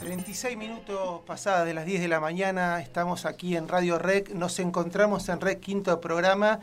36 0.00 0.56
minutos 0.56 1.20
pasadas 1.26 1.66
de 1.66 1.74
las 1.74 1.84
10 1.84 2.00
de 2.00 2.08
la 2.08 2.20
mañana, 2.20 2.80
estamos 2.80 3.26
aquí 3.26 3.54
en 3.54 3.68
Radio 3.68 3.98
Rec, 3.98 4.30
nos 4.30 4.58
encontramos 4.58 5.28
en 5.28 5.42
Rec 5.42 5.60
Quinto 5.60 6.00
Programa 6.00 6.60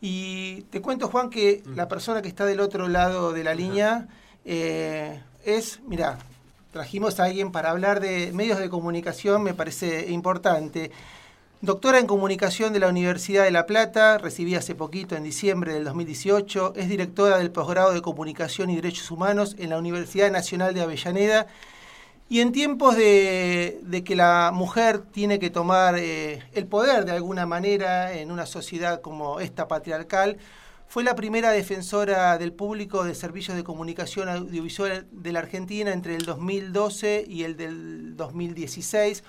y 0.00 0.62
te 0.62 0.82
cuento 0.82 1.06
Juan 1.06 1.30
que 1.30 1.62
la 1.76 1.86
persona 1.86 2.22
que 2.22 2.28
está 2.28 2.44
del 2.44 2.58
otro 2.58 2.88
lado 2.88 3.32
de 3.32 3.44
la 3.44 3.54
línea 3.54 4.08
eh, 4.44 5.20
es, 5.44 5.78
mira, 5.86 6.18
trajimos 6.72 7.20
a 7.20 7.24
alguien 7.24 7.52
para 7.52 7.70
hablar 7.70 8.00
de 8.00 8.32
medios 8.32 8.58
de 8.58 8.68
comunicación, 8.68 9.44
me 9.44 9.54
parece 9.54 10.10
importante. 10.10 10.90
Doctora 11.60 12.00
en 12.00 12.08
Comunicación 12.08 12.72
de 12.72 12.80
la 12.80 12.88
Universidad 12.88 13.44
de 13.44 13.52
La 13.52 13.66
Plata, 13.66 14.18
recibí 14.18 14.56
hace 14.56 14.74
poquito, 14.74 15.14
en 15.14 15.22
diciembre 15.22 15.72
del 15.72 15.84
2018, 15.84 16.72
es 16.74 16.88
directora 16.88 17.38
del 17.38 17.52
posgrado 17.52 17.92
de 17.92 18.02
Comunicación 18.02 18.70
y 18.70 18.74
Derechos 18.74 19.12
Humanos 19.12 19.54
en 19.60 19.70
la 19.70 19.78
Universidad 19.78 20.32
Nacional 20.32 20.74
de 20.74 20.82
Avellaneda 20.82 21.46
y 22.28 22.40
en 22.40 22.52
tiempos 22.52 22.96
de, 22.96 24.02
que 24.04 24.16
la 24.16 24.50
mujer 24.52 25.02
tiene 25.02 25.38
que 25.38 25.50
tomar 25.50 25.98
eh, 25.98 26.42
el 26.54 26.66
poder 26.66 27.04
de 27.04 27.12
alguna 27.12 27.46
manera 27.46 28.12
en 28.14 28.30
una 28.30 28.46
sociedad 28.46 29.00
como 29.00 29.40
esta 29.40 29.68
patriarcal, 29.68 30.38
fue 30.88 31.04
la 31.04 31.14
primera 31.14 31.50
defensora 31.50 32.36
del 32.36 32.52
público 32.52 33.04
de 33.04 33.14
servicios 33.14 33.56
de 33.56 33.64
comunicación 33.64 34.28
audiovisual 34.28 35.06
de 35.10 35.32
la 35.32 35.38
Argentina 35.38 35.90
entre 35.90 36.16
el 36.16 36.26
2012 36.26 37.24
y 37.26 37.44
el 37.44 37.56
del 37.56 38.14
2016. 38.16 39.24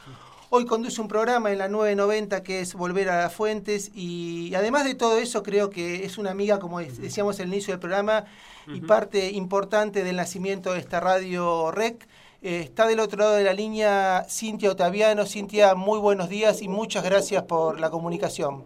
Hoy 0.50 0.66
conduce 0.66 1.02
un 1.02 1.08
programa 1.08 1.52
en 1.52 1.58
la 1.58 1.68
990 1.68 2.44
que 2.44 2.60
es 2.60 2.76
Volver 2.76 3.10
a 3.10 3.22
las 3.22 3.34
Fuentes 3.34 3.90
y 3.96 4.54
además 4.56 4.84
de 4.84 4.94
todo 4.94 5.18
eso 5.18 5.42
creo 5.42 5.70
que 5.70 6.06
es 6.06 6.18
una 6.18 6.32
amiga, 6.32 6.60
como 6.60 6.80
decíamos 6.80 7.40
al 7.40 7.48
inicio 7.48 7.74
del 7.74 7.80
programa, 7.80 8.26
y 8.68 8.82
parte 8.82 9.32
importante 9.32 10.04
del 10.04 10.18
nacimiento 10.18 10.74
de 10.74 10.80
esta 10.80 11.00
radio 11.00 11.72
REC. 11.72 12.08
Eh, 12.46 12.60
está 12.60 12.86
del 12.88 13.00
otro 13.00 13.20
lado 13.20 13.36
de 13.36 13.46
la 13.46 13.54
línea 13.54 14.26
Cintia 14.28 14.70
Otaviano. 14.70 15.26
Cintia, 15.26 15.76
muy 15.76 15.98
buenos 15.98 16.28
días 16.28 16.62
y 16.62 16.68
muchas 16.68 17.02
gracias 17.02 17.44
por 17.44 17.80
la 17.80 17.90
comunicación. 17.90 18.66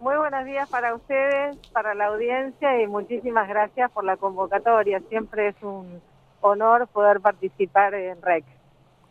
Muy 0.00 0.16
buenos 0.16 0.46
días 0.46 0.66
para 0.70 0.94
ustedes, 0.94 1.58
para 1.74 1.94
la 1.94 2.06
audiencia 2.06 2.80
y 2.80 2.86
muchísimas 2.86 3.46
gracias 3.46 3.90
por 3.90 4.04
la 4.04 4.16
convocatoria. 4.16 5.02
Siempre 5.10 5.48
es 5.48 5.62
un 5.62 6.00
honor 6.40 6.88
poder 6.88 7.20
participar 7.20 7.92
en 7.92 8.22
REC. 8.22 8.46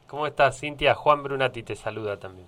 ¿Cómo 0.07 0.25
estás, 0.25 0.59
Cintia? 0.59 0.95
Juan 0.95 1.21
Brunati 1.21 1.61
te 1.61 1.75
saluda 1.75 2.17
también. 2.17 2.47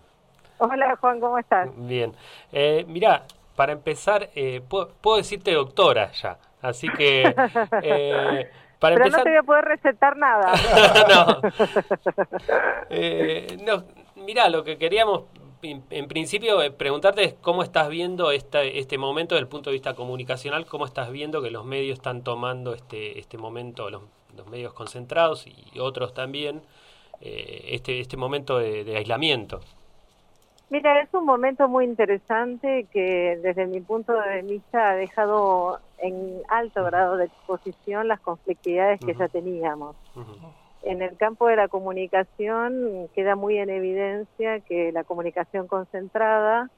Hola, 0.58 0.96
Juan, 0.96 1.20
¿cómo 1.20 1.38
estás? 1.38 1.70
Bien. 1.76 2.12
Eh, 2.52 2.86
mira, 2.88 3.26
para 3.56 3.74
empezar, 3.74 4.32
eh, 4.34 4.62
puedo, 4.68 5.18
decirte 5.18 5.54
doctora 5.54 6.12
ya, 6.14 6.40
así 6.64 6.90
que... 6.90 7.36
Eh, 7.84 8.50
pero 8.80 8.98
no 8.98 9.24
te 9.24 9.30
voy 9.30 9.38
a 9.38 9.44
poder 9.44 9.66
recetar 9.66 10.18
nada. 10.18 10.54
no. 11.10 11.42
Eh, 12.90 13.58
no. 13.66 13.84
Mira, 14.16 14.50
lo 14.50 14.64
que 14.64 14.78
queríamos 14.78 15.24
en 15.62 16.08
principio 16.08 16.62
eh, 16.62 16.72
preguntarte 16.72 17.24
es 17.24 17.34
cómo 17.42 17.64
estás 17.64 17.90
viendo 17.90 18.32
este, 18.32 18.80
este 18.80 18.98
momento 18.98 19.36
desde 19.36 19.44
el 19.44 19.50
punto 19.50 19.70
de 19.70 19.74
vista 19.74 19.94
comunicacional, 19.94 20.66
cómo 20.66 20.86
estás 20.86 21.12
viendo 21.12 21.42
que 21.42 21.52
los 21.52 21.66
medios 21.66 21.98
están 21.98 22.24
tomando 22.24 22.74
este, 22.74 23.20
este 23.20 23.38
momento, 23.38 23.90
los, 23.90 24.04
medios 24.50 24.72
concentrados 24.74 25.46
y 25.48 25.80
otros 25.80 26.14
también, 26.14 26.62
eh, 27.20 27.66
este, 27.72 28.00
este 28.00 28.16
momento 28.16 28.58
de 28.58 28.96
aislamiento. 28.96 29.60
Mira, 30.70 31.02
es 31.02 31.12
un 31.16 31.26
momento 31.26 31.68
muy 31.68 31.86
interesante 31.86 32.86
que 32.92 33.40
desde 33.42 33.66
mi 33.66 33.82
punto 33.82 34.14
de 34.14 34.44
vista 34.44 34.92
ha 34.92 34.96
dejado 34.96 35.80
en 35.98 36.44
alto 36.48 36.84
grado 36.84 37.18
de 37.18 37.26
exposición 37.26 38.08
las 38.08 38.20
conflictividades 38.20 39.00
que 39.00 39.16
ya 39.16 39.28
teníamos. 39.28 39.96
En 40.84 41.02
el 41.02 41.18
campo 41.18 41.48
de 41.48 41.56
la 41.56 41.68
comunicación 41.70 43.10
queda 43.16 43.36
muy 43.36 43.58
en 43.58 43.72
evidencia 43.72 44.60
que 44.60 44.92
la 44.92 45.04
comunicación 45.04 45.68
concentrada 45.68 46.70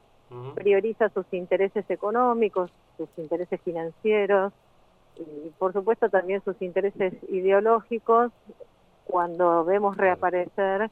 prioriza 0.54 1.10
sus 1.10 1.26
intereses 1.32 1.84
económicos, 1.90 2.70
sus 2.96 3.10
intereses 3.18 3.60
financieros 3.60 4.54
y 5.18 5.50
por 5.58 5.74
supuesto 5.74 6.08
también 6.08 6.42
sus 6.42 6.60
intereses 6.62 7.12
ideológicos. 7.28 8.32
Cuando 9.04 9.64
vemos 9.64 9.98
reaparecer 9.98 10.90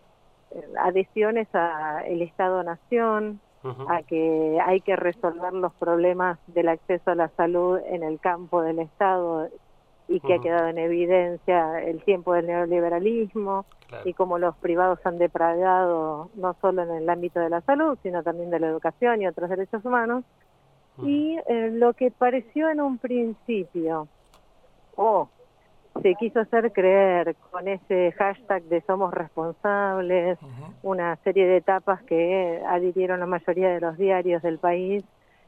adhesiones 0.78 1.48
a 1.54 2.02
el 2.06 2.22
Estado-Nación, 2.22 3.40
a 3.88 4.02
que 4.02 4.58
hay 4.64 4.80
que 4.80 4.96
resolver 4.96 5.52
los 5.52 5.72
problemas 5.74 6.38
del 6.46 6.68
acceso 6.68 7.10
a 7.10 7.14
la 7.14 7.28
salud 7.36 7.78
en 7.86 8.02
el 8.02 8.18
campo 8.18 8.62
del 8.62 8.78
Estado 8.78 9.50
y 10.08 10.18
que 10.20 10.34
ha 10.34 10.38
quedado 10.38 10.68
en 10.68 10.78
evidencia 10.78 11.80
el 11.82 12.02
tiempo 12.02 12.32
del 12.32 12.46
neoliberalismo 12.46 13.66
y 14.04 14.14
cómo 14.14 14.38
los 14.38 14.56
privados 14.56 14.98
han 15.04 15.18
depravado 15.18 16.30
no 16.34 16.56
solo 16.60 16.82
en 16.82 16.90
el 16.90 17.08
ámbito 17.08 17.38
de 17.38 17.50
la 17.50 17.60
salud, 17.60 17.98
sino 18.02 18.22
también 18.22 18.50
de 18.50 18.60
la 18.60 18.68
educación 18.68 19.20
y 19.22 19.26
otros 19.26 19.50
derechos 19.50 19.84
humanos. 19.84 20.24
Y 21.02 21.38
eh, 21.46 21.70
lo 21.72 21.94
que 21.94 22.10
pareció 22.10 22.68
en 22.68 22.80
un 22.80 22.98
principio, 22.98 24.08
oh, 24.96 25.28
se 26.02 26.14
quiso 26.16 26.40
hacer 26.40 26.72
creer 26.72 27.36
con 27.50 27.68
ese 27.68 28.12
hashtag 28.12 28.62
de 28.64 28.80
somos 28.82 29.12
responsables, 29.12 30.38
una 30.82 31.16
serie 31.16 31.46
de 31.46 31.58
etapas 31.58 32.02
que 32.04 32.62
adhirieron 32.66 33.20
la 33.20 33.26
mayoría 33.26 33.70
de 33.70 33.80
los 33.80 33.96
diarios 33.96 34.42
del 34.42 34.58
país 34.58 35.04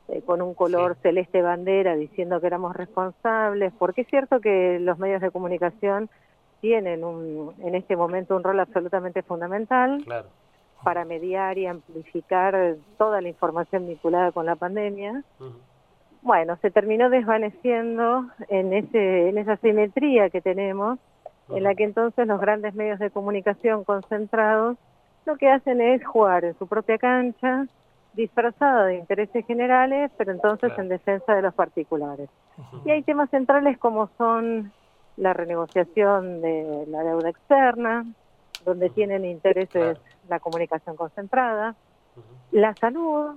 eh, 0.08 0.22
con 0.22 0.42
un 0.42 0.54
color 0.54 0.96
celeste 1.02 1.42
bandera 1.42 1.94
diciendo 1.96 2.40
que 2.40 2.46
éramos 2.46 2.74
responsables, 2.76 3.72
porque 3.78 4.02
es 4.02 4.08
cierto 4.08 4.40
que 4.40 4.78
los 4.80 4.98
medios 4.98 5.20
de 5.20 5.30
comunicación 5.30 6.10
tienen 6.60 7.04
un, 7.04 7.54
en 7.62 7.74
este 7.74 7.96
momento 7.96 8.36
un 8.36 8.44
rol 8.44 8.60
absolutamente 8.60 9.22
fundamental 9.22 10.04
para 10.84 11.04
mediar 11.04 11.58
y 11.58 11.66
amplificar 11.66 12.76
toda 12.98 13.20
la 13.20 13.28
información 13.28 13.86
vinculada 13.86 14.32
con 14.32 14.46
la 14.46 14.56
pandemia 14.56 15.22
bueno, 16.22 16.56
se 16.62 16.70
terminó 16.70 17.10
desvaneciendo 17.10 18.26
en, 18.48 18.72
ese, 18.72 19.28
en 19.28 19.38
esa 19.38 19.56
simetría 19.56 20.30
que 20.30 20.40
tenemos, 20.40 20.98
en 21.48 21.64
la 21.64 21.74
que 21.74 21.84
entonces 21.84 22.26
los 22.26 22.40
grandes 22.40 22.74
medios 22.74 22.98
de 22.98 23.10
comunicación 23.10 23.84
concentrados 23.84 24.78
lo 25.24 25.36
que 25.36 25.48
hacen 25.48 25.80
es 25.80 26.04
jugar 26.04 26.44
en 26.44 26.58
su 26.58 26.66
propia 26.66 26.98
cancha, 26.98 27.66
disfrazado 28.14 28.84
de 28.84 28.96
intereses 28.96 29.46
generales, 29.46 30.10
pero 30.16 30.32
entonces 30.32 30.72
en 30.78 30.88
defensa 30.88 31.34
de 31.34 31.42
los 31.42 31.54
particulares. 31.54 32.28
Y 32.84 32.90
hay 32.90 33.02
temas 33.02 33.30
centrales 33.30 33.78
como 33.78 34.08
son 34.18 34.72
la 35.16 35.32
renegociación 35.32 36.40
de 36.40 36.84
la 36.88 37.02
deuda 37.04 37.30
externa, 37.30 38.04
donde 38.64 38.90
tienen 38.90 39.24
intereses 39.24 39.98
la 40.28 40.40
comunicación 40.40 40.96
concentrada, 40.96 41.74
la 42.50 42.74
salud, 42.74 43.36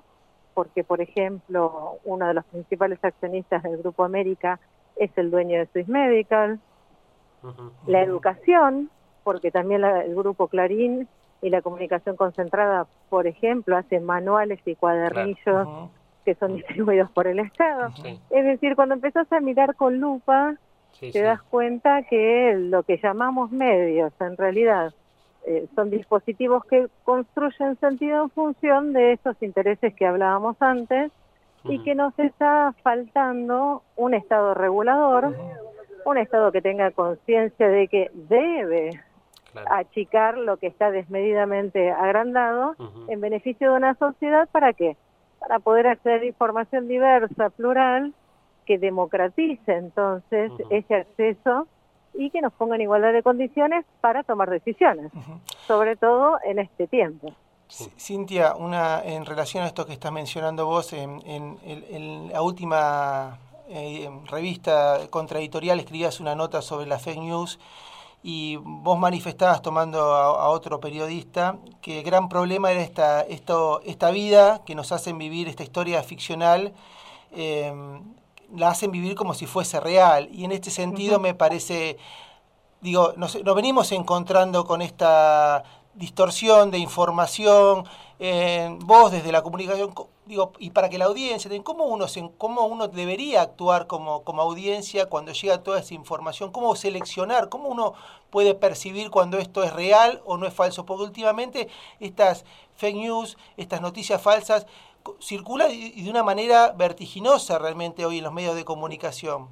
porque, 0.56 0.84
por 0.84 1.02
ejemplo, 1.02 2.00
uno 2.06 2.28
de 2.28 2.34
los 2.34 2.46
principales 2.46 2.98
accionistas 3.04 3.62
del 3.62 3.78
Grupo 3.78 4.04
América 4.04 4.60
es 4.96 5.12
el 5.18 5.30
dueño 5.30 5.60
de 5.60 5.68
Swiss 5.68 5.88
Medical, 5.88 6.60
la 7.86 8.02
educación, 8.02 8.90
porque 9.24 9.52
también 9.52 9.84
el 9.84 10.16
Grupo 10.16 10.48
Clarín 10.48 11.08
y 11.42 11.50
la 11.50 11.62
comunicación 11.62 12.16
concentrada, 12.16 12.88
por 13.10 13.28
ejemplo, 13.28 13.78
hacen 13.78 14.06
manuales 14.06 14.60
y 14.66 14.76
cuadernillos 14.76 15.68
que 16.24 16.36
son 16.36 16.56
distribuidos 16.56 17.12
por 17.12 17.28
el 17.28 17.40
Estado. 17.40 17.90
Es 18.30 18.46
decir, 18.46 18.76
cuando 18.76 18.96
empezás 18.96 19.32
a 19.32 19.42
mirar 19.42 19.76
con 19.76 20.00
lupa, 20.00 20.56
te 21.00 21.22
das 21.22 21.42
cuenta 21.44 22.04
que 22.04 22.56
lo 22.58 22.84
que 22.84 22.98
llamamos 22.98 23.52
medios, 23.52 24.14
en 24.22 24.38
realidad, 24.38 24.94
eh, 25.48 25.68
son 25.76 25.92
dispositivos 25.92 26.66
que 26.66 26.88
construyen 27.04 27.80
sentido 27.80 28.24
en 28.24 28.30
función 28.32 28.94
de 28.94 29.14
esos 29.14 29.42
intereses 29.44 29.94
que 29.94 30.08
hablábamos 30.08 30.56
antes 30.60 31.12
y 31.66 31.84
que 31.84 31.96
nos 31.96 32.18
está 32.20 32.74
faltando 32.84 33.84
un 33.96 34.14
Estado 34.14 34.54
regulador, 34.54 35.36
un 36.06 36.18
Estado 36.18 36.52
que 36.52 36.62
tenga 36.62 36.92
conciencia 36.92 37.68
de 37.68 37.88
que 37.88 38.12
debe 38.14 38.92
achicar 39.70 40.38
lo 40.38 40.58
que 40.58 40.68
está 40.68 40.92
desmedidamente 40.92 41.91
agrandado 41.91 42.76
en 43.08 43.22
beneficio 43.22 43.72
de 43.72 43.78
una 43.78 43.96
sociedad, 43.96 44.50
¿para 44.52 44.74
qué? 44.74 44.98
Para 45.40 45.59
poder 45.59 45.88
acceder 45.88 46.22
a 46.22 46.26
información 46.26 46.88
diversa, 46.88 47.50
plural, 47.52 48.14
que 48.66 48.78
democratice 48.78 49.74
entonces 49.74 50.52
ese 50.70 50.96
acceso 50.96 51.68
y 52.17 52.29
que 52.29 52.41
nos 52.41 52.53
pongan 52.53 52.82
igualdad 52.82 53.14
de 53.14 53.23
condiciones 53.23 53.85
para 54.02 54.23
tomar 54.23 54.50
decisiones, 54.50 55.12
sobre 55.67 55.96
todo 55.96 56.38
en 56.44 56.59
este 56.59 56.88
tiempo. 56.88 57.34
Cintia, 57.67 58.56
una 58.56 59.02
en 59.03 59.26
relación 59.26 59.64
a 59.64 59.67
esto 59.67 59.85
que 59.85 59.94
estás 59.94 60.12
mencionando 60.12 60.66
vos, 60.66 60.94
en, 60.94 62.29
la 62.32 62.41
última 62.41 63.40
eh, 63.67 64.09
revista 64.26 65.00
contraeditorial 65.09 65.79
escribías 65.79 66.20
una 66.20 66.35
nota 66.35 66.62
sobre 66.62 66.85
la 66.85 67.00
fake 67.00 67.20
news 67.20 67.59
y 68.22 68.58
vos 68.58 68.97
manifestabas 69.00 69.62
tomando 69.62 70.00
a, 70.00 70.50
otro 70.50 70.79
periodista 70.79 71.58
que 71.82 72.00
el 72.00 72.03
gran 72.03 72.29
problema 72.29 72.72
era 72.72 72.82
esta, 72.82 73.22
esto, 73.22 73.82
esta 73.84 74.12
vida 74.12 74.62
que 74.66 74.76
nos 74.76 74.91
hacen 74.91 75.17
vivir, 75.17 75.47
esta 75.47 75.64
historia 75.64 76.02
ficcional. 76.03 76.73
Eh, 77.32 77.73
la 78.53 78.70
hacen 78.70 78.92
vivir 78.92 79.16
como 79.16 79.34
si 79.34 79.46
fuese 79.46 79.80
real. 79.80 80.30
Y 80.32 80.46
en 80.46 80.52
este 80.52 80.70
sentido 80.70 81.20
me 81.20 81.34
parece, 81.34 81.97
digo, 82.82 83.14
nos, 83.18 83.42
venimos 83.56 83.92
encontrando 83.92 84.66
con 84.66 84.82
esta 84.82 85.64
distorsión 85.94 86.72
de 86.72 86.78
información, 86.78 87.86
en 88.20 88.80
vos 88.80 89.12
desde 89.12 89.32
la 89.32 89.42
comunicación, 89.42 89.94
digo, 90.26 90.53
y 90.59 90.70
para 90.70 90.90
que 90.90 90.97
la 90.97 91.06
audiencia, 91.06 91.52
¿cómo 91.64 91.86
uno, 91.86 92.08
se, 92.08 92.30
cómo 92.38 92.66
uno 92.66 92.88
debería 92.88 93.42
actuar 93.42 93.88
como, 93.88 94.24
como 94.24 94.42
audiencia 94.42 95.08
cuando 95.08 95.32
llega 95.34 95.64
toda 95.64 95.80
esa 95.80 95.94
información? 95.94 96.52
¿Cómo 96.52 96.76
seleccionar? 96.76 97.50
¿Cómo 97.50 97.70
uno 97.70 97.94
puede 98.30 98.56
percibir 98.56 99.09
cuando 99.09 99.38
esto 99.38 99.64
es 99.64 99.74
real 99.74 100.22
o 100.26 100.38
no 100.38 100.48
es 100.48 100.53
falso? 100.53 100.86
Porque 100.86 101.03
últimamente 101.03 101.68
estas 102.00 102.46
fake 102.76 102.96
news, 102.96 103.38
estas 103.58 103.82
noticias 103.82 104.22
falsas, 104.22 104.66
circulan 105.19 105.72
y 105.72 106.03
de 106.03 106.09
una 106.09 106.23
manera 106.23 106.73
vertiginosa 106.78 107.59
realmente 107.59 108.05
hoy 108.05 108.19
en 108.19 108.23
los 108.23 108.34
medios 108.34 108.55
de 108.55 108.66
comunicación. 108.66 109.47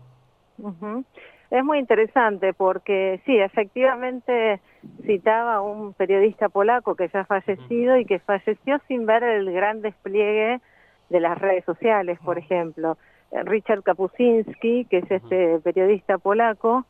Es 1.53 1.63
muy 1.63 1.77
interesante 1.77 2.53
porque 2.53 3.21
sí, 3.25 3.37
efectivamente 3.37 4.59
citaba 5.05 5.61
un 5.61 5.93
periodista 5.93 6.49
polaco 6.49 6.95
que 6.95 7.09
ya 7.09 7.21
ha 7.21 7.25
fallecido 7.25 7.97
y 7.97 8.05
que 8.05 8.19
falleció 8.19 8.79
sin 8.87 9.05
ver 9.05 9.23
el 9.23 9.51
gran 9.51 9.81
despliegue 9.81 10.61
de 11.09 11.19
las 11.19 11.37
redes 11.37 11.63
sociales, 11.65 12.17
por 12.23 12.37
ejemplo. 12.37 12.97
Richard 13.31 13.83
Kapuscinski, 13.83 14.85
que 14.85 14.99
es 14.99 15.11
este 15.11 15.59
periodista 15.59 16.17
polaco, 16.17 16.85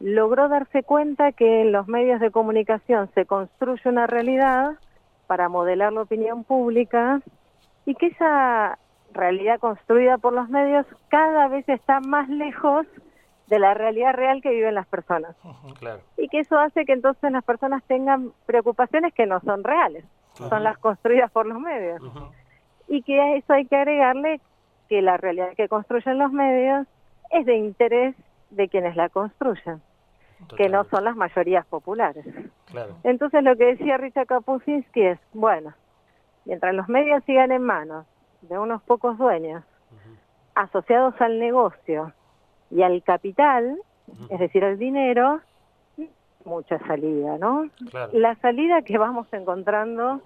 logró 0.00 0.48
darse 0.48 0.82
cuenta 0.82 1.32
que 1.32 1.62
en 1.62 1.72
los 1.72 1.88
medios 1.88 2.20
de 2.20 2.30
comunicación 2.30 3.10
se 3.14 3.26
construye 3.26 3.88
una 3.88 4.06
realidad 4.06 4.72
para 5.26 5.48
modelar 5.48 5.92
la 5.92 6.02
opinión 6.02 6.44
pública 6.44 7.20
y 7.88 7.94
que 7.94 8.08
esa 8.08 8.78
realidad 9.14 9.58
construida 9.60 10.18
por 10.18 10.34
los 10.34 10.50
medios 10.50 10.84
cada 11.08 11.48
vez 11.48 11.66
está 11.70 12.00
más 12.00 12.28
lejos 12.28 12.86
de 13.46 13.58
la 13.58 13.72
realidad 13.72 14.12
real 14.12 14.42
que 14.42 14.50
viven 14.50 14.74
las 14.74 14.86
personas. 14.86 15.34
Y 16.18 16.28
que 16.28 16.40
eso 16.40 16.58
hace 16.58 16.84
que 16.84 16.92
entonces 16.92 17.32
las 17.32 17.42
personas 17.42 17.82
tengan 17.84 18.32
preocupaciones 18.44 19.14
que 19.14 19.24
no 19.24 19.40
son 19.40 19.64
reales, 19.64 20.04
son 20.34 20.64
las 20.64 20.76
construidas 20.76 21.30
por 21.30 21.46
los 21.46 21.58
medios. 21.58 22.02
Y 22.88 23.00
que 23.00 23.18
a 23.18 23.36
eso 23.36 23.54
hay 23.54 23.64
que 23.64 23.76
agregarle 23.76 24.42
que 24.90 25.00
la 25.00 25.16
realidad 25.16 25.54
que 25.56 25.66
construyen 25.66 26.18
los 26.18 26.30
medios 26.30 26.86
es 27.30 27.46
de 27.46 27.56
interés 27.56 28.14
de 28.50 28.68
quienes 28.68 28.96
la 28.96 29.08
construyen, 29.08 29.80
que 30.58 30.68
no 30.68 30.84
son 30.84 31.04
las 31.04 31.16
mayorías 31.16 31.64
populares. 31.64 32.26
Entonces 33.02 33.42
lo 33.42 33.56
que 33.56 33.64
decía 33.64 33.96
Richard 33.96 34.26
Kapuscinski 34.26 35.00
es, 35.04 35.18
bueno, 35.32 35.72
mientras 36.48 36.74
los 36.74 36.88
medios 36.88 37.22
sigan 37.24 37.52
en 37.52 37.62
manos 37.62 38.04
de 38.42 38.58
unos 38.58 38.82
pocos 38.82 39.16
dueños, 39.16 39.62
asociados 40.56 41.14
al 41.20 41.38
negocio, 41.38 42.12
y 42.70 42.82
al 42.82 43.02
capital, 43.02 43.78
es 44.30 44.38
decir, 44.38 44.64
al 44.64 44.78
dinero, 44.78 45.40
mucha 46.44 46.78
salida, 46.86 47.38
¿no? 47.38 47.68
La 48.12 48.34
salida 48.36 48.82
que 48.82 48.98
vamos 48.98 49.26
encontrando 49.32 50.20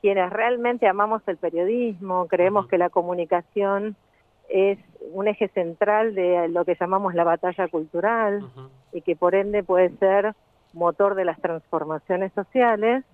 quienes 0.00 0.30
realmente 0.30 0.86
amamos 0.88 1.22
el 1.26 1.36
periodismo, 1.36 2.26
creemos 2.26 2.66
que 2.68 2.78
la 2.78 2.90
comunicación 2.90 3.96
es 4.48 4.78
un 5.12 5.28
eje 5.28 5.48
central 5.48 6.14
de 6.14 6.48
lo 6.48 6.64
que 6.64 6.76
llamamos 6.80 7.14
la 7.14 7.24
batalla 7.24 7.68
cultural 7.68 8.44
y 8.92 9.02
que 9.02 9.14
por 9.14 9.34
ende 9.34 9.62
puede 9.62 9.90
ser 9.98 10.34
motor 10.72 11.14
de 11.14 11.24
las 11.24 11.40
transformaciones 11.40 12.32
sociales. 12.32 13.04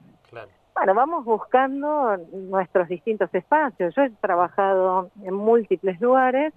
Bueno, 0.77 0.95
vamos 0.95 1.25
buscando 1.25 2.17
nuestros 2.33 2.89
distintos 2.89 3.35
espacios. 3.35 3.95
Yo 3.95 4.03
he 4.03 4.11
trabajado 4.11 5.11
en 5.25 5.35
múltiples 5.35 6.01
lugares 6.01 6.53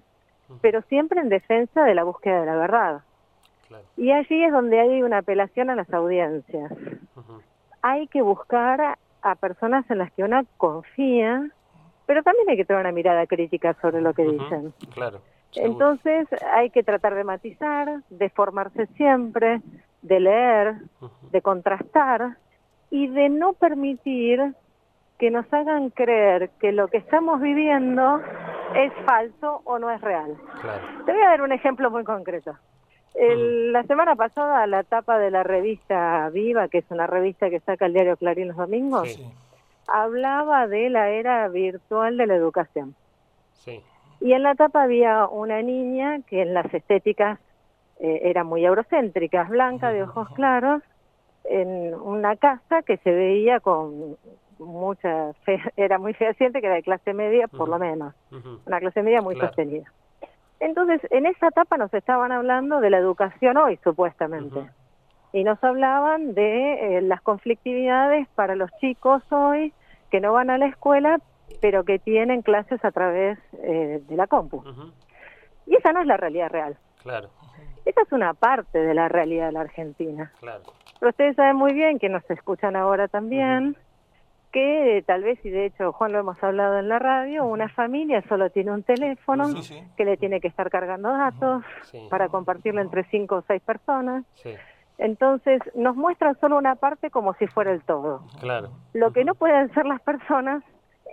pero 0.61 0.81
siempre 0.83 1.21
en 1.21 1.29
defensa 1.29 1.83
de 1.83 1.95
la 1.95 2.03
búsqueda 2.03 2.41
de 2.41 2.45
la 2.45 2.55
verdad. 2.55 3.01
Y 3.97 4.11
allí 4.11 4.43
es 4.43 4.51
donde 4.51 4.79
hay 4.79 5.03
una 5.03 5.19
apelación 5.19 5.69
a 5.69 5.75
las 5.75 5.91
audiencias. 5.93 6.71
Hay 7.81 8.07
que 8.07 8.21
buscar 8.21 8.97
a, 9.21 9.35
personas 9.35 9.89
en 9.91 9.99
las 9.99 10.11
que 10.13 10.23
uno 10.23 10.41
confía, 10.57 11.49
pero 12.05 12.23
también 12.23 12.49
hay 12.49 12.57
que 12.57 12.65
tener 12.65 12.81
una 12.81 12.91
mirada 12.91 13.27
crítica 13.27 13.75
sobre 13.81 14.01
lo 14.01 14.13
que 14.13 14.23
dicen. 14.23 14.73
Claro. 14.93 15.21
Entonces 15.55 16.27
hay 16.51 16.71
que 16.71 16.83
tratar 16.83 17.15
de 17.15 17.23
matizar, 17.23 18.03
de 18.09 18.29
formarse 18.29 18.87
siempre, 18.97 19.61
de 20.01 20.19
leer, 20.19 20.75
de 21.31 21.41
contrastar 21.41 22.37
y 22.91 23.07
de 23.07 23.29
no 23.29 23.53
permitir 23.53 24.53
que 25.17 25.31
nos 25.31 25.51
hagan 25.53 25.89
creer 25.89 26.49
que 26.59 26.71
lo 26.71 26.87
que 26.87 26.97
estamos 26.97 27.41
viviendo 27.41 28.21
es 28.75 28.93
falso 29.05 29.61
o 29.65 29.77
no 29.77 29.91
es 29.91 29.99
real. 30.01 30.37
Te 31.05 31.11
voy 31.11 31.21
a 31.21 31.29
dar 31.29 31.41
un 31.41 31.51
ejemplo 31.51 31.91
muy 31.91 32.03
concreto. 32.03 32.57
La 33.15 33.83
semana 33.83 34.15
pasada, 34.15 34.65
la 34.65 34.83
tapa 34.83 35.19
de 35.19 35.29
la 35.29 35.43
revista 35.43 36.29
Viva, 36.29 36.69
que 36.69 36.79
es 36.79 36.85
una 36.89 37.05
revista 37.05 37.49
que 37.49 37.59
saca 37.59 37.87
el 37.87 37.93
diario 37.93 38.15
Clarín 38.15 38.47
los 38.47 38.57
domingos, 38.57 39.19
hablaba 39.87 40.67
de 40.67 40.89
la 40.89 41.09
era 41.09 41.47
virtual 41.49 42.15
de 42.17 42.27
la 42.27 42.35
educación. 42.35 42.95
Y 44.21 44.33
en 44.33 44.43
la 44.43 44.55
tapa 44.55 44.83
había 44.83 45.27
una 45.27 45.61
niña 45.61 46.21
que 46.27 46.41
en 46.41 46.53
las 46.53 46.73
estéticas 46.73 47.39
eh, 47.99 48.21
era 48.23 48.43
muy 48.43 48.65
eurocéntricas, 48.65 49.49
blanca, 49.49 49.91
de 49.91 50.03
ojos 50.03 50.29
claros, 50.29 50.81
en 51.45 51.93
una 51.93 52.35
casa 52.35 52.81
que 52.83 52.97
se 52.97 53.11
veía 53.11 53.59
con 53.59 54.17
mucha 54.59 55.33
fe, 55.45 55.59
era 55.77 55.97
muy 55.97 56.13
fehaciente 56.13 56.61
que 56.61 56.67
era 56.67 56.75
de 56.75 56.83
clase 56.83 57.13
media 57.13 57.47
por 57.47 57.69
lo 57.69 57.79
menos, 57.79 58.13
una 58.65 58.79
clase 58.79 59.01
media 59.03 59.21
muy 59.21 59.35
sostenida. 59.35 59.91
Entonces, 60.59 60.99
en 61.11 61.25
esa 61.25 61.47
etapa 61.47 61.77
nos 61.77 61.93
estaban 61.93 62.31
hablando 62.31 62.81
de 62.81 62.89
la 62.89 62.97
educación 62.97 63.55
hoy, 63.57 63.79
supuestamente, 63.83 64.69
y 65.31 65.43
nos 65.43 65.63
hablaban 65.63 66.33
de 66.33 66.97
eh, 66.97 67.01
las 67.01 67.21
conflictividades 67.21 68.27
para 68.35 68.55
los 68.55 68.69
chicos 68.81 69.23
hoy 69.31 69.73
que 70.11 70.19
no 70.19 70.33
van 70.33 70.49
a 70.49 70.57
la 70.57 70.65
escuela, 70.65 71.19
pero 71.61 71.83
que 71.85 71.99
tienen 71.99 72.41
clases 72.41 72.83
a 72.83 72.91
través 72.91 73.37
eh, 73.63 74.01
de 74.05 74.15
la 74.15 74.27
compu. 74.27 74.63
Y 75.65 75.75
esa 75.75 75.93
no 75.93 76.01
es 76.01 76.07
la 76.07 76.17
realidad 76.17 76.49
real. 76.49 76.77
Claro. 77.03 77.29
Esa 77.85 78.01
es 78.01 78.11
una 78.11 78.33
parte 78.33 78.79
de 78.79 78.93
la 78.93 79.07
realidad 79.07 79.47
de 79.47 79.51
la 79.53 79.61
Argentina. 79.61 80.31
Claro. 80.39 80.63
Pero 80.99 81.09
ustedes 81.11 81.35
saben 81.35 81.55
muy 81.55 81.73
bien 81.73 81.99
que 81.99 82.09
nos 82.09 82.29
escuchan 82.29 82.75
ahora 82.75 83.07
también, 83.07 83.77
que 84.51 85.03
tal 85.05 85.23
vez, 85.23 85.43
y 85.45 85.49
de 85.49 85.67
hecho 85.67 85.91
Juan 85.93 86.11
lo 86.11 86.19
hemos 86.19 86.41
hablado 86.43 86.79
en 86.79 86.89
la 86.89 86.99
radio, 86.99 87.45
una 87.45 87.69
familia 87.69 88.23
solo 88.27 88.49
tiene 88.49 88.71
un 88.71 88.83
teléfono 88.83 89.47
que 89.95 90.05
le 90.05 90.17
tiene 90.17 90.41
que 90.41 90.47
estar 90.47 90.69
cargando 90.69 91.09
datos 91.09 91.63
para 92.09 92.29
compartirlo 92.29 92.81
entre 92.81 93.03
cinco 93.05 93.37
o 93.37 93.43
seis 93.47 93.61
personas. 93.61 94.25
Entonces 94.97 95.61
nos 95.75 95.95
muestran 95.95 96.37
solo 96.39 96.57
una 96.57 96.75
parte 96.75 97.09
como 97.09 97.33
si 97.35 97.47
fuera 97.47 97.71
el 97.71 97.81
todo. 97.83 98.23
Claro. 98.39 98.71
Lo 98.93 99.13
que 99.13 99.23
no 99.23 99.35
pueden 99.35 99.69
hacer 99.69 99.85
las 99.85 100.01
personas 100.01 100.63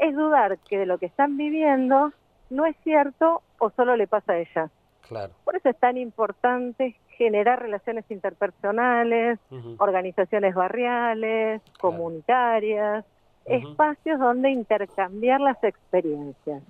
es 0.01 0.15
dudar 0.15 0.59
que 0.69 0.79
de 0.79 0.87
lo 0.87 0.99
que 0.99 1.07
están 1.07 1.37
viviendo 1.37 2.13
no 2.51 2.67
es 2.67 2.77
cierto 2.83 3.43
o 3.59 3.71
solo 3.71 3.97
le 3.97 4.07
pasa 4.07 4.33
a 4.33 4.39
ella. 4.39 4.71
Claro. 5.07 5.33
Por 5.45 5.55
eso 5.55 5.69
es 5.69 5.79
tan 5.79 5.97
importante 5.97 6.97
generar 7.17 7.61
relaciones 7.61 8.05
interpersonales, 8.11 9.39
organizaciones 9.79 10.55
barriales, 10.55 11.63
comunitarias, 11.81 13.05
espacios 13.45 14.19
donde 14.19 14.51
intercambiar 14.51 15.41
las 15.41 15.63
experiencias. 15.65 16.63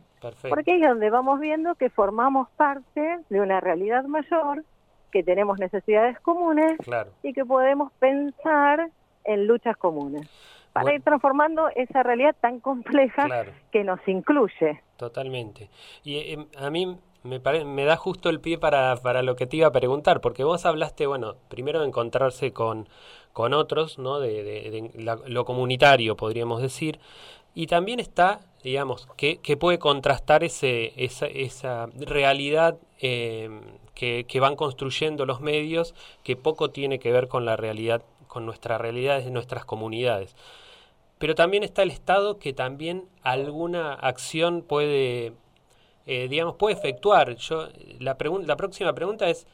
Porque 0.49 0.73
ahí 0.73 0.83
es 0.83 0.89
donde 0.89 1.11
vamos 1.11 1.41
viendo 1.41 1.75
que 1.75 1.91
formamos 1.91 2.49
parte 2.57 3.19
de 3.29 3.41
una 3.41 3.61
realidad 3.61 4.05
mayor, 4.05 4.65
que 5.13 5.23
tenemos 5.23 5.59
necesidades 5.59 6.19
comunes 6.21 6.79
y 7.23 7.33
que 7.33 7.45
podemos 7.45 7.93
pensar 7.95 8.91
en 9.25 9.47
luchas 9.47 9.77
comunes. 9.77 10.29
Para 10.73 10.95
ir 10.95 11.03
transformando 11.03 11.71
esa 11.75 12.03
realidad 12.03 12.37
tan 12.39 12.61
compleja 12.61 13.47
que 13.73 13.83
nos 13.83 13.99
incluye. 14.07 14.83
Totalmente. 14.99 15.71
Y 16.05 16.17
eh, 16.17 16.47
a 16.59 16.69
mí 16.69 16.99
me, 17.27 17.65
me 17.65 17.85
da 17.85 17.97
justo 17.97 18.29
el 18.29 18.41
pie 18.41 18.59
para, 18.59 18.97
para 18.97 19.23
lo 19.23 19.37
que 19.37 19.47
te 19.47 19.59
iba 19.59 19.69
a 19.69 19.73
preguntar, 19.73 20.21
porque 20.21 20.45
vos 20.45 20.65
hablaste, 20.65 21.07
bueno, 21.07 21.37
primero 21.49 21.81
de 21.81 21.87
encontrarse 21.87 22.53
con, 22.53 22.89
con 23.33 23.53
otros, 23.53 23.99
¿no? 23.99 24.19
de, 24.19 24.91
lo 25.27 25.45
comunitario, 25.45 26.17
podríamos 26.17 26.63
decir, 26.63 26.99
y 27.55 27.67
también 27.67 28.01
está, 28.01 28.41
digamos, 28.63 29.09
que, 29.17 29.39
que 29.39 29.57
puede 29.57 29.79
contrastar 29.79 30.45
ese, 30.45 30.93
esa, 30.97 31.27
esa 31.27 31.87
realidad 31.97 32.77
eh, 33.01 33.49
que, 33.95 34.27
que, 34.29 34.41
van 34.41 34.57
construyendo 34.57 35.25
los 35.27 35.41
medios, 35.41 35.95
que 36.23 36.37
poco 36.37 36.71
tiene 36.71 36.99
que 36.99 37.13
ver 37.13 37.29
con 37.29 37.45
la 37.45 37.57
realidad, 37.57 38.03
con 38.29 38.45
nuestra 38.45 38.79
realidad 38.79 39.23
de 39.23 39.31
nuestras 39.31 39.65
comunidades. 39.65 40.37
Pero 41.19 41.35
también 41.35 41.63
está 41.63 41.83
el 41.83 41.91
Estado 41.91 42.39
que 42.39 42.53
también 42.53 43.09
alguna 43.23 43.95
acción 43.95 44.63
puede, 44.63 45.33
eh, 46.07 46.29
digamos, 46.29 46.57
puede 46.57 46.77
efectuar. 46.77 47.37
Yo, 47.37 47.69
la, 47.99 48.17
la 48.47 48.57
próxima 48.57 48.93
pregunta 48.95 49.29
es, 49.29 49.47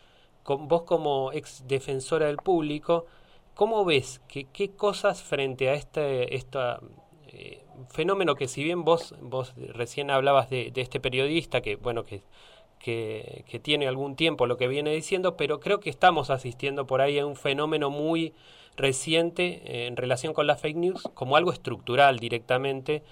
con, 0.43 0.69
vos 0.69 0.83
como 0.83 1.33
ex 1.33 1.65
defensora 1.67 2.27
del 2.27 2.37
público, 2.37 3.07
¿Cómo 3.55 3.85
ves 3.85 4.21
que 4.29 4.45
qué 4.45 4.71
cosas 4.71 5.23
frente 5.23 5.69
a 5.69 5.75
este 5.75 6.35
eh, 6.35 7.65
fenómeno 7.91 8.35
que 8.35 8.49
si 8.49 8.65
bien 8.65 8.85
vos 8.85 9.15
vos 9.21 9.53
recién 9.75 10.11
hablabas 10.11 10.49
de, 10.49 10.73
este 10.75 11.01
periodista 11.01 11.61
que 11.61 11.77
bueno 11.77 12.05
que, 12.05 12.23
que, 12.79 13.45
que 13.47 13.59
tiene 13.59 13.89
algún 13.89 14.17
tiempo 14.17 14.47
lo 14.47 14.57
que 14.57 14.69
viene 14.69 14.93
diciendo, 14.93 15.37
pero 15.37 15.61
creo 15.61 15.81
que 15.81 15.91
estamos 15.91 16.31
asistiendo 16.31 16.87
por 16.87 17.03
ahí 17.03 17.19
a 17.19 17.27
un 17.27 17.37
fenómeno 17.37 17.91
muy 17.91 18.33
reciente 18.77 19.87
en 19.87 19.97
relación 19.97 20.33
con 20.33 20.47
las 20.47 20.61
fake 20.61 20.77
news 20.77 21.03
como 21.15 21.37
algo 21.37 21.53
estructural 21.53 22.19
directamente. 22.19 23.03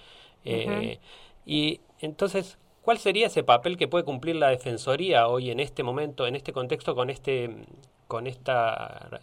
Y 1.45 1.81
entonces, 1.99 2.57
¿cuál 2.81 2.97
sería 2.97 3.27
ese 3.27 3.43
papel 3.43 3.77
que 3.77 3.87
puede 3.87 4.05
cumplir 4.05 4.35
la 4.35 4.49
Defensoría 4.49 5.27
hoy 5.27 5.51
en 5.51 5.59
este 5.59 5.83
momento, 5.83 6.27
en 6.27 6.35
este 6.35 6.53
contexto, 6.53 6.95
con 6.95 7.09
este 7.09 7.55
con 8.07 8.27
esta 8.27 9.21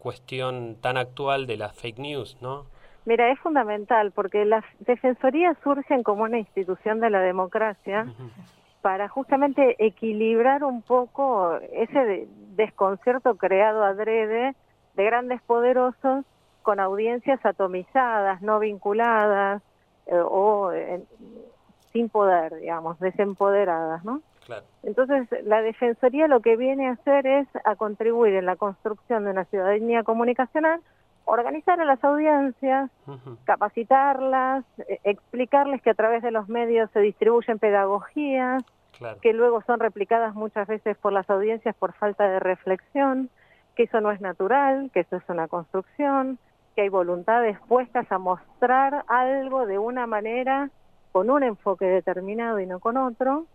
cuestión 0.00 0.74
tan 0.80 0.96
actual 0.96 1.46
de 1.46 1.56
las 1.56 1.72
fake 1.72 2.00
news, 2.00 2.36
¿no? 2.40 2.66
Mira, 3.04 3.30
es 3.30 3.38
fundamental 3.38 4.10
porque 4.10 4.44
las 4.44 4.64
defensorías 4.80 5.56
surgen 5.62 6.02
como 6.02 6.24
una 6.24 6.38
institución 6.38 6.98
de 7.00 7.10
la 7.10 7.20
democracia 7.20 8.06
para 8.80 9.08
justamente 9.08 9.76
equilibrar 9.78 10.64
un 10.64 10.82
poco 10.82 11.56
ese 11.72 12.26
desconcierto 12.56 13.36
creado 13.36 13.84
adrede 13.84 14.54
de 14.94 15.04
grandes 15.04 15.40
poderosos 15.42 16.24
con 16.62 16.80
audiencias 16.80 17.38
atomizadas, 17.44 18.40
no 18.42 18.58
vinculadas 18.58 19.62
eh, 20.06 20.16
o 20.16 20.70
sin 21.94 22.08
poder, 22.08 22.56
digamos, 22.56 22.98
desempoderadas, 22.98 24.04
¿no? 24.04 24.20
Claro. 24.44 24.64
Entonces, 24.82 25.26
la 25.44 25.62
Defensoría 25.62 26.28
lo 26.28 26.40
que 26.40 26.56
viene 26.56 26.88
a 26.88 26.92
hacer 26.92 27.26
es 27.26 27.48
a 27.64 27.76
contribuir 27.76 28.34
en 28.34 28.44
la 28.44 28.56
construcción 28.56 29.24
de 29.24 29.30
una 29.30 29.44
ciudadanía 29.46 30.02
comunicacional 30.02 30.80
organizar 31.24 31.80
a 31.80 31.84
las 31.84 32.02
audiencias, 32.04 32.90
capacitarlas, 33.44 34.64
eh, 34.88 35.00
explicarles 35.04 35.80
que 35.82 35.90
a 35.90 35.94
través 35.94 36.22
de 36.22 36.30
los 36.30 36.48
medios 36.48 36.90
se 36.92 37.00
distribuyen 37.00 37.58
pedagogías, 37.58 38.62
que 39.22 39.32
luego 39.32 39.62
son 39.62 39.80
replicadas 39.80 40.34
muchas 40.34 40.68
veces 40.68 40.96
por 40.98 41.12
las 41.12 41.28
audiencias 41.30 41.74
por 41.76 41.94
falta 41.94 42.28
de 42.28 42.40
reflexión, 42.40 43.30
que 43.74 43.84
eso 43.84 44.00
no 44.00 44.10
es 44.10 44.20
natural, 44.20 44.90
que 44.92 45.00
eso 45.00 45.16
es 45.16 45.22
una 45.28 45.48
construcción, 45.48 46.38
que 46.76 46.82
hay 46.82 46.88
voluntades 46.88 47.58
puestas 47.68 48.10
a 48.12 48.18
mostrar 48.18 49.04
algo 49.08 49.66
de 49.66 49.78
una 49.78 50.06
manera 50.06 50.70
con 51.14 51.30
un 51.30 51.44
enfoque 51.44 51.84
determinado 51.84 52.58
y 52.58 52.66
no 52.66 52.80
con 52.80 52.96
otro, 52.96 53.46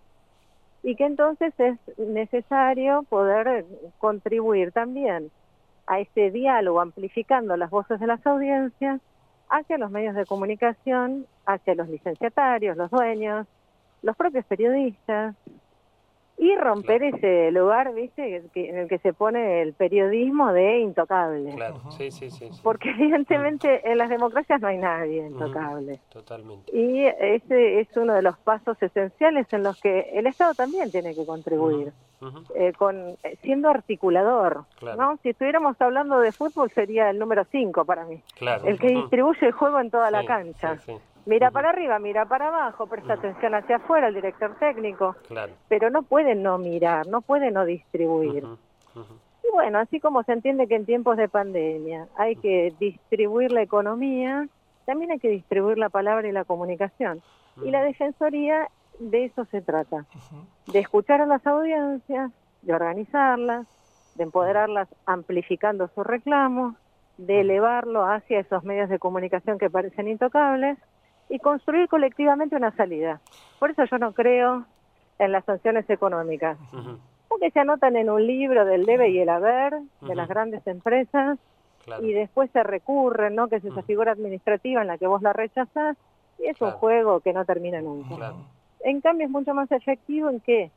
y 0.82 0.96
que 0.96 1.06
entonces 1.06 1.54
es 1.58 1.78
necesario 1.98 3.04
poder 3.04 3.66
contribuir 3.98 4.72
también 4.72 5.30
a 5.86 6.00
este 6.00 6.32
diálogo, 6.32 6.80
amplificando 6.80 7.58
las 7.58 7.70
voces 7.70 8.00
de 8.00 8.08
las 8.08 8.26
audiencias 8.26 9.02
hacia 9.50 9.78
los 9.78 9.92
medios 9.92 10.16
de 10.16 10.26
comunicación, 10.26 11.26
hacia 11.46 11.76
los 11.76 11.90
licenciatarios, 11.90 12.78
los 12.78 12.90
dueños, 12.92 13.46
los 14.04 14.16
propios 14.16 14.46
periodistas, 14.46 15.36
y 16.40 16.56
romper 16.56 17.04
ese 17.04 17.52
lugar, 17.52 17.94
¿viste? 17.94 18.44
en 18.56 18.78
el 18.78 18.88
que 18.88 18.98
se 19.00 19.12
pone 19.12 19.62
el 19.62 19.74
periodismo 19.74 20.54
de 20.54 20.80
intocable. 20.80 21.54
Claro, 21.54 21.82
sí, 21.92 22.12
sí, 22.12 22.32
sí, 22.32 22.50
Porque 22.64 22.90
evidentemente 22.92 23.82
en 23.90 23.98
las 23.98 24.10
democracias 24.10 24.62
no 24.62 24.70
hay 24.70 24.78
nadie 24.78 25.28
intocable. 25.28 26.00
Totalmente. 26.10 26.76
Y 26.76 27.06
ese 27.06 27.82
es 27.82 27.88
uno 27.98 28.14
de 28.14 28.22
los 28.22 28.38
pasos 28.38 28.82
esenciales 28.82 29.52
en 29.52 29.64
los 29.64 29.82
que 29.82 30.12
el 30.14 30.28
Estado 30.28 30.54
también 30.54 30.90
tiene 30.92 31.14
que 31.14 31.26
contribuir. 31.26 31.92
Eh, 32.54 32.74
con 32.78 33.18
eh, 33.24 33.38
siendo 33.42 33.70
articulador, 33.70 34.66
¿no? 34.82 35.18
Si 35.24 35.30
estuviéramos 35.30 35.80
hablando 35.80 36.20
de 36.20 36.34
fútbol 36.34 36.70
sería 36.72 37.10
el 37.10 37.18
número 37.18 37.46
5 37.50 37.86
para 37.86 38.04
mí. 38.04 38.22
El 38.66 38.78
que 38.78 38.90
distribuye 38.90 39.48
el 39.48 39.54
juego 39.54 39.80
en 39.80 39.90
toda 39.90 40.12
la 40.12 40.26
cancha. 40.26 40.78
Mira 41.30 41.52
para 41.52 41.70
arriba, 41.70 42.00
mira 42.00 42.26
para 42.26 42.48
abajo, 42.48 42.88
presta 42.88 43.14
atención 43.14 43.54
hacia 43.54 43.76
afuera 43.76 44.08
el 44.08 44.16
director 44.16 44.56
técnico. 44.56 45.16
Pero 45.68 45.92
no 45.92 46.02
puede 46.02 46.34
no 46.34 46.58
mirar, 46.58 47.06
no 47.06 47.22
puede 47.22 47.52
no 47.52 47.66
distribuir. 47.66 48.46
Y 48.96 49.52
bueno, 49.54 49.78
así 49.78 50.00
como 50.00 50.24
se 50.24 50.34
entiende 50.34 50.66
que 50.66 50.74
en 50.74 50.88
tiempos 50.88 51.18
de 51.18 51.30
pandemia 51.30 52.08
hay 52.18 52.36
que 52.36 52.74
distribuir 52.80 53.52
la 53.52 53.62
economía, 53.62 54.48
también 54.86 55.12
hay 55.12 55.20
que 55.20 55.30
distribuir 55.30 55.78
la 55.78 55.90
palabra 55.90 56.28
y 56.28 56.32
la 56.32 56.46
comunicación. 56.46 57.22
Y 57.64 57.70
la 57.70 57.84
Defensoría 57.84 58.68
de 58.98 59.26
eso 59.26 59.46
se 59.52 59.62
trata, 59.62 60.06
de 60.66 60.80
escuchar 60.80 61.22
a 61.22 61.28
las 61.28 61.46
audiencias, 61.46 62.32
de 62.64 62.74
organizarlas, 62.74 63.68
de 64.16 64.24
empoderarlas 64.24 64.88
amplificando 65.06 65.92
sus 65.94 66.08
reclamos, 66.08 66.74
de 67.18 67.42
elevarlo 67.42 68.04
hacia 68.04 68.40
esos 68.40 68.64
medios 68.64 68.90
de 68.90 68.98
comunicación 68.98 69.60
que 69.60 69.70
parecen 69.70 70.08
intocables 70.08 70.80
y 71.30 71.40
construir 71.40 71.88
colectivamente 71.88 72.56
una 72.56 72.72
salida. 72.76 73.22
Por 73.60 73.72
eso 73.72 73.86
yo 73.86 73.98
no 73.98 74.14
creo 74.14 74.66
en 75.20 75.32
las 75.32 75.46
sanciones 75.46 75.90
económicas, 75.90 76.58
porque 77.28 77.52
se 77.52 77.60
anotan 77.60 77.96
en 77.96 78.10
un 78.10 78.26
libro 78.26 78.66
del 78.66 78.86
debe 78.86 79.10
y 79.10 79.20
el 79.20 79.30
haber 79.30 79.74
de 80.02 80.16
las 80.16 80.28
grandes 80.28 80.66
empresas 80.66 81.38
y 82.02 82.14
después 82.14 82.50
se 82.52 82.64
recurren, 82.64 83.36
¿no? 83.36 83.48
Que 83.48 83.58
es 83.58 83.66
esa 83.66 83.82
figura 83.84 84.12
administrativa 84.12 84.82
en 84.82 84.88
la 84.88 84.98
que 84.98 85.08
vos 85.08 85.22
la 85.22 85.34
rechazás 85.34 85.98
y 86.40 86.48
es 86.48 86.60
un 86.62 86.72
juego 86.72 87.20
que 87.20 87.34
no 87.34 87.46
termina 87.46 87.82
nunca. 87.82 88.34
En 88.82 89.02
cambio 89.02 89.26
es 89.26 89.32
mucho 89.32 89.54
más 89.54 89.72
efectivo 89.72 90.30
en 90.30 90.40
que 90.40 90.72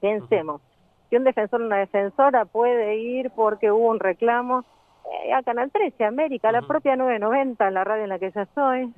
pensemos. 0.00 0.60
Que 1.10 1.16
un 1.16 1.24
defensor 1.24 1.60
o 1.60 1.66
una 1.66 1.78
defensora 1.78 2.44
puede 2.44 2.96
ir 2.96 3.30
porque 3.32 3.70
hubo 3.70 3.88
un 3.88 4.00
reclamo 4.00 4.64
eh, 5.24 5.32
a 5.32 5.42
Canal 5.42 5.70
13, 5.70 6.04
América, 6.04 6.52
la 6.52 6.62
propia 6.62 6.96
990, 6.96 7.70
la 7.70 7.84
radio 7.84 8.04
en 8.04 8.08
la 8.08 8.18
que 8.18 8.30
ya 8.30 8.42
estoy, 8.42 8.92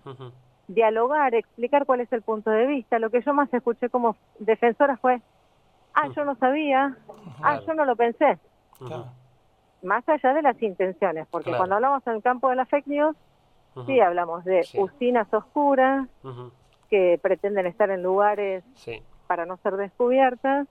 dialogar, 0.69 1.35
explicar 1.35 1.87
cuál 1.87 2.01
es 2.01 2.13
el 2.13 2.23
punto 2.23 2.51
de 2.51 2.67
vista. 2.67 2.99
Lo 2.99 3.11
que 3.11 3.23
yo 3.23 3.35
más 3.35 3.53
escuché 3.53 3.89
como 3.89 4.17
defensora 4.39 4.97
fue, 4.97 5.21
ah, 5.95 6.09
yo 6.15 6.25
no 6.25 6.35
sabía, 6.37 6.97
ah, 7.43 7.61
yo 7.67 7.75
no 7.75 7.85
lo 7.85 7.97
pensé. 7.97 8.39
Más 9.83 10.09
allá 10.09 10.35
de 10.35 10.43
las 10.43 10.61
intenciones, 10.63 11.27
porque 11.31 11.55
cuando 11.55 11.75
hablamos 11.77 12.07
en 12.07 12.15
el 12.15 12.23
campo 12.23 12.49
de 12.49 12.57
la 12.57 12.65
fake 12.65 12.87
news, 12.87 13.17
sí 13.87 14.01
hablamos 14.01 14.45
de 14.45 14.67
usinas 14.79 15.33
oscuras 15.33 16.09
que 16.89 17.19
pretenden 17.23 17.67
estar 17.67 17.91
en 17.91 18.03
lugares 18.03 18.65
para 19.27 19.47
no 19.47 19.57
ser 19.59 19.77
descubiertas 19.77 20.69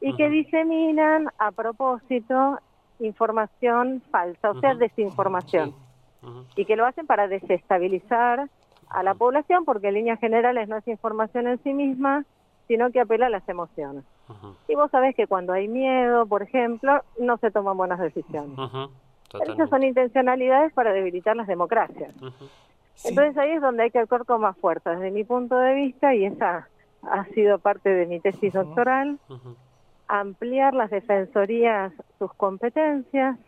y 0.00 0.16
que 0.16 0.28
diseminan 0.28 1.28
a 1.38 1.52
propósito 1.52 2.58
información 2.98 4.02
falsa, 4.10 4.50
o 4.50 4.60
sea, 4.60 4.74
desinformación. 4.74 5.74
Y 6.54 6.66
que 6.66 6.76
lo 6.76 6.84
hacen 6.86 7.06
para 7.06 7.28
desestabilizar 7.28 8.48
a 8.90 9.02
la 9.02 9.14
población 9.14 9.64
porque 9.64 9.88
en 9.88 9.94
líneas 9.94 10.20
generales 10.20 10.68
no 10.68 10.76
es 10.76 10.86
información 10.88 11.46
en 11.48 11.62
sí 11.62 11.72
misma, 11.72 12.24
sino 12.68 12.90
que 12.90 13.00
apela 13.00 13.26
a 13.26 13.30
las 13.30 13.48
emociones. 13.48 14.04
Y 14.68 14.74
vos 14.74 14.90
sabés 14.90 15.16
que 15.16 15.26
cuando 15.26 15.52
hay 15.52 15.66
miedo, 15.66 16.26
por 16.26 16.42
ejemplo, 16.42 17.02
no 17.18 17.36
se 17.38 17.50
toman 17.50 17.76
buenas 17.76 17.98
decisiones. 17.98 18.56
Esas 19.46 19.70
son 19.70 19.82
intencionalidades 19.82 20.72
para 20.72 20.92
debilitar 20.92 21.36
las 21.36 21.46
democracias. 21.46 22.14
Entonces 23.04 23.36
ahí 23.38 23.52
es 23.52 23.62
donde 23.62 23.84
hay 23.84 23.90
que 23.90 23.98
actuar 23.98 24.24
con 24.24 24.42
más 24.42 24.56
fuerza, 24.58 24.90
desde 24.90 25.10
mi 25.10 25.24
punto 25.24 25.56
de 25.56 25.74
vista, 25.74 26.14
y 26.14 26.26
esa 26.26 26.68
ha 27.02 27.24
sido 27.26 27.58
parte 27.58 27.88
de 27.88 28.06
mi 28.06 28.20
tesis 28.20 28.52
doctoral, 28.52 29.18
ampliar 30.06 30.74
las 30.74 30.90
defensorías, 30.90 31.92
sus 32.18 32.32
competencias, 32.34 33.38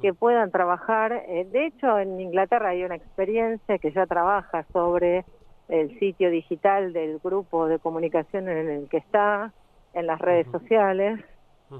que 0.00 0.14
puedan 0.14 0.50
trabajar. 0.50 1.12
Eh, 1.12 1.46
de 1.50 1.66
hecho, 1.66 1.98
en 1.98 2.20
Inglaterra 2.20 2.70
hay 2.70 2.84
una 2.84 2.96
experiencia 2.96 3.78
que 3.78 3.92
ya 3.92 4.06
trabaja 4.06 4.64
sobre 4.72 5.24
el 5.68 5.98
sitio 5.98 6.30
digital 6.30 6.92
del 6.92 7.18
grupo 7.18 7.66
de 7.66 7.78
comunicación 7.78 8.48
en 8.48 8.68
el 8.68 8.88
que 8.88 8.98
está, 8.98 9.52
en 9.94 10.06
las 10.06 10.20
redes 10.20 10.46
sociales, 10.50 11.20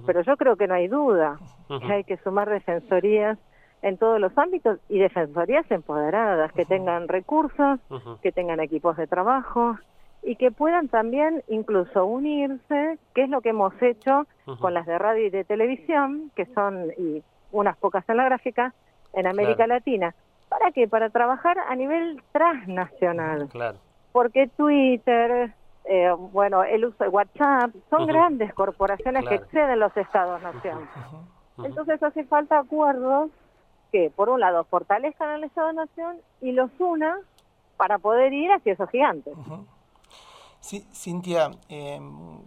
pero 0.07 0.23
yo 0.23 0.37
creo 0.37 0.57
que 0.57 0.67
no 0.67 0.75
hay 0.75 0.89
duda 0.89 1.39
que 1.69 1.93
hay 1.93 2.05
que 2.05 2.17
sumar 2.19 2.49
defensorías 2.49 3.39
en 3.83 3.99
todos 3.99 4.21
los 4.21 4.37
ámbitos 4.39 4.79
y 4.89 4.99
defensorías 4.99 5.69
empoderadas, 5.71 6.53
que 6.53 6.65
tengan 6.65 7.09
recursos, 7.09 7.81
que 8.23 8.33
tengan 8.33 8.61
equipos 8.61 8.97
de 8.97 9.07
trabajo 9.07 9.77
y 10.23 10.37
que 10.37 10.53
puedan 10.53 10.89
también 10.89 11.43
incluso 11.49 12.07
unirse, 12.07 12.99
que 13.15 13.25
es 13.25 13.29
lo 13.29 13.41
que 13.41 13.51
hemos 13.51 13.75
hecho 13.83 14.27
con 14.61 14.73
las 14.73 14.87
de 14.87 14.99
radio 14.99 15.27
y 15.27 15.31
de 15.31 15.45
televisión, 15.45 16.31
que 16.37 16.47
son, 16.47 16.93
y 16.97 17.23
unas 17.53 17.77
pocas 17.77 18.09
en 18.09 18.17
la 18.17 18.25
gráfica, 18.25 18.75
en 19.13 19.27
América 19.27 19.67
Latina. 19.67 20.15
¿Para 20.49 20.73
qué? 20.73 20.89
Para 20.89 21.11
trabajar 21.11 21.59
a 21.59 21.75
nivel 21.77 22.23
transnacional. 22.33 23.49
Claro. 23.49 23.79
Porque 24.13 24.49
Twitter, 24.49 25.55
eh, 25.85 26.11
bueno, 26.33 26.65
el 26.65 26.85
uso 26.85 27.05
de 27.05 27.09
WhatsApp, 27.09 27.71
son 27.89 28.07
grandes 28.07 28.53
corporaciones 28.53 29.27
que 29.29 29.37
exceden 29.37 29.81
los 29.81 29.97
estados-nación. 29.97 30.89
Entonces 31.65 32.03
hace 32.03 32.25
falta 32.25 32.59
acuerdos 32.59 33.31
que, 33.91 34.11
por 34.15 34.29
un 34.29 34.41
lado, 34.41 34.65
fortalezcan 34.65 35.29
al 35.29 35.45
Estado-nación 35.45 36.17
y 36.41 36.53
los 36.53 36.71
una 36.79 37.19
para 37.77 37.99
poder 37.99 38.33
ir 38.33 38.51
hacia 38.53 38.73
esos 38.73 38.89
gigantes. 38.91 39.35
Sí, 40.61 40.87
Cintia, 40.93 41.51
em, 41.69 42.39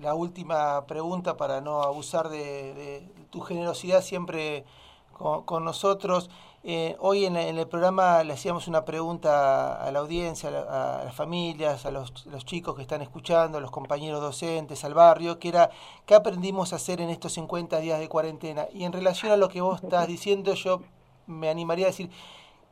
la 0.00 0.14
última 0.14 0.86
pregunta 0.86 1.36
para 1.36 1.60
no 1.60 1.82
abusar 1.82 2.28
de, 2.28 3.08
tu 3.30 3.40
generosidad 3.40 4.02
siempre 4.02 4.64
con, 5.12 5.64
nosotros. 5.64 6.30
Eh, 6.62 6.96
hoy 6.98 7.24
en, 7.24 7.36
el 7.36 7.66
programa 7.68 8.24
le 8.24 8.32
hacíamos 8.32 8.66
una 8.68 8.84
pregunta 8.84 9.82
a 9.82 9.90
la 9.90 10.00
audiencia, 10.00 10.48
a, 10.48 11.04
las 11.04 11.14
familias, 11.14 11.86
a 11.86 11.90
los, 11.90 12.12
chicos 12.44 12.74
que 12.74 12.82
están 12.82 13.02
escuchando, 13.02 13.58
a 13.58 13.60
los 13.60 13.70
compañeros 13.70 14.20
docentes, 14.20 14.84
al 14.84 14.94
barrio, 14.94 15.38
que 15.38 15.48
era 15.48 15.70
¿qué 16.04 16.14
aprendimos 16.14 16.72
a 16.72 16.76
hacer 16.76 17.00
en 17.00 17.10
estos 17.10 17.32
50 17.34 17.78
días 17.78 17.98
de 17.98 18.08
cuarentena? 18.08 18.66
Y 18.72 18.84
en 18.84 18.92
relación 18.92 19.32
a 19.32 19.36
lo 19.36 19.48
que 19.48 19.60
vos 19.60 19.82
estás 19.82 20.06
diciendo, 20.06 20.54
yo 20.54 20.82
me 21.26 21.48
animaría 21.48 21.86
a 21.86 21.88
decir, 21.88 22.10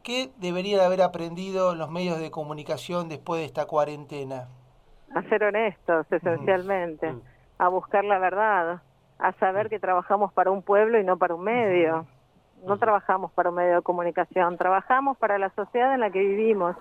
¿qué 0.03 0.31
deberían 0.39 0.81
haber 0.81 1.01
aprendido 1.03 1.75
los 1.75 1.91
medios 1.91 2.19
de 2.19 2.31
comunicación 2.31 3.09
después 3.09 3.41
de 3.41 3.47
esta 3.47 3.67
cuarentena? 3.67 4.49
A 5.13 5.23
ser 5.29 5.45
honestos, 5.45 6.07
esencialmente, 6.11 7.15
a 7.59 7.69
buscar 7.69 8.05
la 8.05 8.19
verdad, 8.19 8.81
a 9.19 9.33
saber 9.35 9.69
que 9.69 9.79
trabajamos 9.79 10.33
para 10.33 10.51
un 10.51 10.63
pueblo 10.63 10.99
y 10.99 11.05
no 11.05 11.17
para 11.17 11.35
un 11.35 11.45
medio. 11.45 12.07
No 12.67 12.79
trabajamos 12.79 13.31
para 13.33 13.51
un 13.51 13.57
medio 13.57 13.77
de 13.77 13.83
comunicación, 13.83 14.57
trabajamos 14.57 15.19
para 15.19 15.39
la 15.39 15.51
sociedad 15.51 15.95
en 15.95 16.01
la 16.01 16.11
que 16.11 16.21
vivimos 16.21 16.77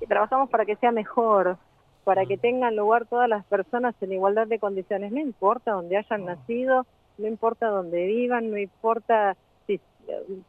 y 0.00 0.06
trabajamos 0.06 0.50
para 0.50 0.64
que 0.64 0.76
sea 0.76 0.92
mejor, 0.92 1.56
para 2.04 2.26
que 2.26 2.38
tengan 2.38 2.74
lugar 2.74 3.06
todas 3.06 3.28
las 3.28 3.44
personas 3.44 3.94
en 4.00 4.12
igualdad 4.12 4.46
de 4.46 4.58
condiciones, 4.58 5.12
no 5.12 5.20
importa 5.20 5.72
dónde 5.72 5.96
hayan 5.96 6.24
nacido, 6.24 6.86
no 7.18 7.26
importa 7.26 7.68
dónde 7.68 8.06
vivan, 8.06 8.50
no 8.50 8.58
importa 8.58 9.36
si 9.66 9.80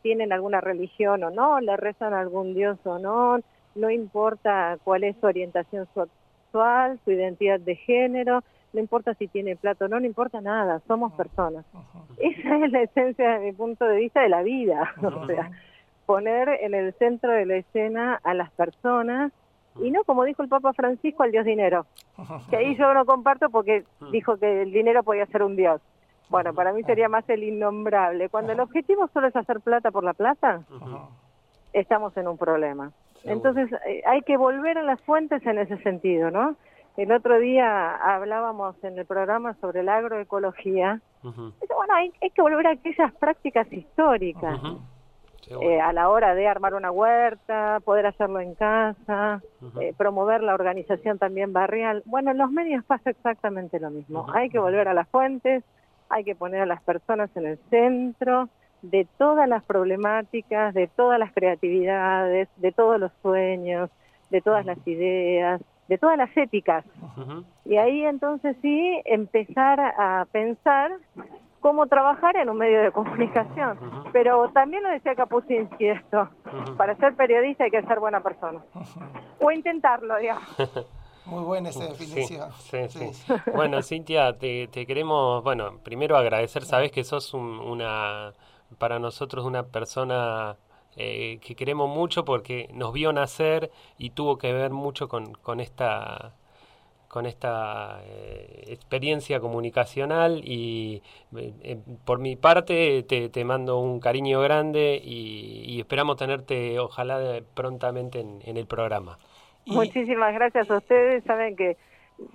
tienen 0.01 0.31
alguna 0.31 0.61
religión 0.61 1.23
o 1.23 1.29
no, 1.29 1.59
le 1.59 1.75
rezan 1.77 2.13
a 2.13 2.21
algún 2.21 2.53
dios 2.53 2.77
o 2.85 2.97
no, 2.97 3.39
no 3.75 3.89
importa 3.89 4.77
cuál 4.83 5.03
es 5.03 5.15
su 5.19 5.25
orientación 5.25 5.87
sexual, 6.49 6.99
su 7.05 7.11
identidad 7.11 7.59
de 7.59 7.75
género, 7.75 8.43
no 8.73 8.79
importa 8.79 9.13
si 9.15 9.27
tiene 9.27 9.55
plato 9.55 9.85
o 9.85 9.87
no, 9.87 9.99
no 9.99 10.05
importa 10.05 10.41
nada, 10.41 10.81
somos 10.87 11.13
personas. 11.13 11.65
Esa 12.17 12.65
es 12.65 12.71
la 12.71 12.81
esencia 12.81 13.37
de 13.37 13.45
mi 13.45 13.51
punto 13.51 13.85
de 13.85 13.97
vista 13.97 14.21
de 14.21 14.29
la 14.29 14.41
vida, 14.41 14.93
o 15.03 15.25
sea, 15.27 15.51
poner 16.05 16.49
en 16.61 16.73
el 16.73 16.93
centro 16.93 17.31
de 17.31 17.45
la 17.45 17.55
escena 17.57 18.19
a 18.23 18.33
las 18.33 18.51
personas 18.51 19.31
y 19.81 19.91
no, 19.91 20.03
como 20.03 20.25
dijo 20.25 20.41
el 20.43 20.49
Papa 20.49 20.73
Francisco, 20.73 21.23
al 21.23 21.31
Dios 21.31 21.45
dinero. 21.45 21.85
Que 22.49 22.57
ahí 22.57 22.75
yo 22.75 22.93
no 22.93 23.05
comparto 23.05 23.49
porque 23.49 23.85
dijo 24.11 24.37
que 24.37 24.63
el 24.63 24.71
dinero 24.71 25.03
podía 25.03 25.25
ser 25.27 25.43
un 25.43 25.55
Dios. 25.55 25.79
Bueno, 26.29 26.53
para 26.53 26.73
mí 26.73 26.83
sería 26.83 27.07
más 27.07 27.27
el 27.29 27.43
innombrable. 27.43 28.29
Cuando 28.29 28.51
el 28.51 28.59
objetivo 28.59 29.07
solo 29.13 29.27
es 29.27 29.35
hacer 29.35 29.61
plata 29.61 29.91
por 29.91 30.03
la 30.03 30.13
plata, 30.13 30.63
estamos 31.73 32.15
en 32.17 32.27
un 32.27 32.37
problema. 32.37 32.91
Entonces 33.23 33.69
eh, 33.87 34.01
hay 34.05 34.21
que 34.21 34.37
volver 34.37 34.77
a 34.77 34.83
las 34.83 35.01
fuentes 35.01 35.45
en 35.45 35.59
ese 35.59 35.77
sentido, 35.83 36.31
¿no? 36.31 36.55
El 36.97 37.11
otro 37.11 37.39
día 37.39 37.95
hablábamos 37.95 38.75
en 38.83 38.97
el 38.97 39.05
programa 39.05 39.55
sobre 39.61 39.83
la 39.83 39.97
agroecología. 39.97 40.99
Bueno, 41.23 41.93
hay, 41.93 42.11
que 42.31 42.41
volver 42.41 42.67
a 42.67 42.71
aquellas 42.71 43.13
prácticas 43.15 43.71
históricas. 43.71 44.59
Eh, 45.61 45.79
a 45.81 45.93
la 45.93 46.09
hora 46.09 46.35
de 46.35 46.47
armar 46.47 46.75
una 46.75 46.91
huerta, 46.91 47.79
poder 47.83 48.05
hacerlo 48.05 48.39
en 48.39 48.53
casa, 48.53 49.41
eh, 49.79 49.93
promover 49.97 50.43
la 50.43 50.53
organización 50.53 51.17
también 51.17 51.53
barrial. 51.53 52.03
Bueno, 52.05 52.31
en 52.31 52.37
los 52.37 52.51
medios 52.51 52.83
pasa 52.83 53.09
exactamente 53.09 53.79
lo 53.79 53.89
mismo. 53.89 54.27
Hay 54.33 54.49
que 54.49 54.59
volver 54.59 54.87
a 54.87 54.93
las 54.93 55.07
fuentes, 55.07 55.63
hay 56.09 56.23
que 56.23 56.35
poner 56.35 56.61
a 56.61 56.65
las 56.65 56.83
personas 56.83 57.29
en 57.35 57.45
el 57.47 57.57
centro 57.69 58.49
de 58.81 59.07
todas 59.17 59.47
las 59.47 59.63
problemáticas, 59.63 60.73
de 60.73 60.87
todas 60.87 61.19
las 61.19 61.33
creatividades, 61.33 62.47
de 62.57 62.71
todos 62.71 62.99
los 62.99 63.11
sueños, 63.21 63.89
de 64.29 64.41
todas 64.41 64.65
las 64.65 64.77
ideas, 64.87 65.61
de 65.87 65.97
todas 65.97 66.17
las 66.17 66.35
éticas. 66.37 66.85
Y 67.65 67.77
ahí 67.77 68.05
entonces 68.05 68.55
sí 68.61 69.01
empezar 69.05 69.79
a 69.79 70.25
pensar 70.31 70.91
cómo 71.59 71.87
trabajar 71.87 72.35
en 72.37 72.49
un 72.49 72.57
medio 72.57 72.81
de 72.81 72.91
comunicación. 72.91 73.77
Pero 74.13 74.49
también 74.51 74.83
lo 74.83 74.89
decía 74.89 75.15
Kapusinski 75.15 75.87
esto, 75.87 76.29
para 76.77 76.95
ser 76.95 77.15
periodista 77.15 77.65
hay 77.65 77.71
que 77.71 77.81
ser 77.83 77.99
buena 77.99 78.21
persona. 78.21 78.61
O 79.39 79.51
intentarlo, 79.51 80.17
digamos. 80.17 80.43
Muy 81.25 81.43
buena 81.43 81.69
esa 81.69 81.85
definición. 81.85 82.49
Bueno, 83.53 83.83
Cintia, 83.83 84.37
te, 84.37 84.67
queremos, 84.67 85.43
bueno, 85.43 85.77
primero 85.83 86.17
agradecer, 86.17 86.63
sabes 86.65 86.91
que 86.91 87.03
sos 87.03 87.33
una, 87.33 88.33
para 88.77 88.99
nosotros 88.99 89.45
una 89.45 89.63
persona 89.67 90.57
eh, 90.95 91.39
que 91.41 91.55
queremos 91.55 91.89
mucho 91.89 92.25
porque 92.25 92.69
nos 92.73 92.93
vio 92.93 93.13
nacer 93.13 93.71
y 93.97 94.11
tuvo 94.11 94.37
que 94.37 94.53
ver 94.53 94.71
mucho 94.71 95.07
con, 95.07 95.33
con 95.33 95.59
esta 95.59 96.33
con 97.07 97.25
esta 97.25 98.01
eh, 98.05 98.65
experiencia 98.67 99.39
comunicacional 99.39 100.41
y 100.43 101.01
eh, 101.35 101.79
por 102.05 102.19
mi 102.19 102.35
parte 102.35 103.01
te, 103.01 103.43
mando 103.43 103.79
un 103.79 103.99
cariño 103.99 104.41
grande 104.41 105.01
y, 105.03 105.79
esperamos 105.79 106.17
tenerte 106.17 106.77
ojalá 106.77 107.41
prontamente 107.55 108.19
en 108.19 108.57
el 108.57 108.67
programa. 108.67 109.17
Muchísimas 109.65 110.33
gracias 110.33 110.69
a 110.69 110.77
ustedes. 110.77 111.23
Saben 111.23 111.55
que 111.55 111.77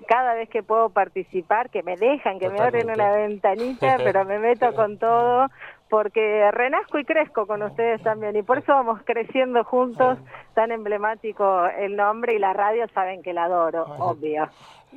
cada 0.07 0.35
vez 0.35 0.49
que 0.49 0.62
puedo 0.62 0.90
participar, 0.90 1.70
que 1.70 1.83
me 1.83 1.97
dejan, 1.97 2.38
que 2.38 2.49
me 2.49 2.61
abren 2.61 2.90
una 2.90 3.11
ventanita, 3.12 3.97
pero 4.05 4.25
me 4.25 4.38
meto 4.38 4.75
con 4.75 4.99
todo, 4.99 5.49
porque 5.88 6.51
renazco 6.51 6.99
y 6.99 7.05
crezco 7.05 7.47
con 7.47 7.62
ustedes 7.62 8.03
también, 8.03 8.37
y 8.37 8.42
por 8.42 8.59
eso 8.59 8.73
vamos 8.73 9.01
creciendo 9.05 9.62
juntos, 9.64 10.18
tan 10.55 10.73
emblemático 10.73 11.66
el 11.79 11.97
nombre 11.97 12.35
y 12.35 12.38
la 12.38 12.53
radio, 12.53 12.87
saben 12.94 13.23
que 13.23 13.33
la 13.33 13.44
adoro, 13.44 13.85
obvio. 13.99 14.49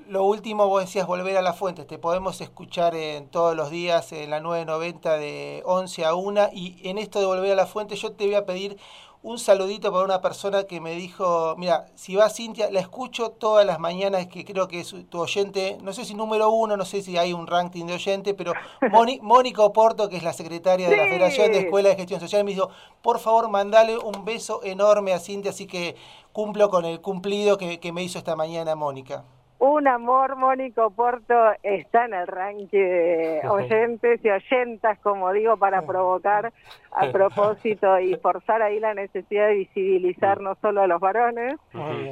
Lo 0.10 0.24
último, 0.24 0.68
vos 0.68 0.82
decías 0.82 1.08
volver 1.08 1.38
a 1.38 1.42
las 1.42 1.58
fuentes, 1.58 1.88
te 1.88 1.98
podemos 1.98 2.40
escuchar 2.40 2.96
en 2.96 3.30
todos 3.30 3.56
los 3.56 3.72
días 3.72 4.12
en 4.14 4.30
la 4.30 4.40
990 4.40 5.18
de 5.18 5.62
11 5.66 6.06
a 6.06 6.14
1, 6.14 6.50
y 6.54 6.90
en 6.90 6.98
esto 6.98 7.20
de 7.20 7.26
volver 7.26 7.52
a 7.52 7.56
las 7.56 7.70
fuentes 7.70 8.02
yo 8.02 8.14
te 8.14 8.26
voy 8.26 8.36
a 8.36 8.46
pedir 8.46 8.78
un 9.24 9.40
saludito 9.40 9.92
para 9.92 10.06
una 10.06 10.22
persona 10.22 10.64
que 10.64 10.80
me 10.80 10.94
dijo, 10.96 11.56
mira, 11.58 11.88
si 11.96 12.16
va 12.16 12.30
Cintia, 12.30 12.70
la 12.72 12.80
escucho 12.80 13.32
todas 13.32 13.66
las 13.66 13.80
mañanas, 13.80 14.28
que 14.28 14.46
creo 14.46 14.68
que 14.68 14.82
es 14.82 14.96
tu 15.10 15.20
oyente, 15.20 15.78
no 15.82 15.92
sé 15.92 16.06
si 16.06 16.14
número 16.14 16.50
uno, 16.50 16.78
no 16.78 16.86
sé 16.86 17.02
si 17.02 17.18
hay 17.18 17.34
un 17.34 17.48
ranking 17.48 17.86
de 17.86 17.94
oyente, 17.96 18.34
pero 18.34 18.54
Mónica 19.22 19.64
Oporto, 19.64 20.08
que 20.10 20.18
es 20.18 20.24
la 20.24 20.34
secretaria 20.34 20.90
de 20.90 20.98
la 20.98 21.06
Federación 21.06 21.52
de 21.52 21.60
Escuelas 21.60 21.94
de 21.94 21.98
Gestión 21.98 22.20
Social, 22.20 22.44
me 22.44 22.52
dijo, 22.52 22.70
por 23.02 23.20
favor, 23.20 23.50
mandale 23.50 23.98
un 23.98 24.24
beso 24.24 24.62
enorme 24.64 25.14
a 25.14 25.20
Cintia, 25.20 25.52
así 25.52 25.66
que 25.66 25.96
cumplo 26.32 26.70
con 26.70 26.86
el 26.86 27.02
cumplido 27.02 27.58
que, 27.58 27.80
que 27.80 27.92
me 27.92 28.04
hizo 28.04 28.20
esta 28.20 28.36
mañana 28.36 28.76
Mónica. 28.76 29.26
Un 29.60 29.88
amor, 29.88 30.36
Mónico 30.36 30.92
Porto 30.92 31.34
está 31.64 32.06
en 32.06 32.14
el 32.14 32.28
ranking 32.28 32.68
de 32.68 33.42
oyentes 33.50 34.24
y 34.24 34.30
oyentas, 34.30 35.00
como 35.00 35.32
digo, 35.34 35.58
para 35.58 35.82
provocar 35.82 36.54
a 36.92 37.08
propósito 37.12 38.00
y 38.00 38.16
forzar 38.18 38.62
ahí 38.62 38.80
la 38.80 38.94
necesidad 38.94 39.48
de 39.48 39.56
visibilizar 39.56 40.42
no 40.42 40.56
solo 40.62 40.82
a 40.82 40.88
los 40.88 41.00
varones. 41.00 41.56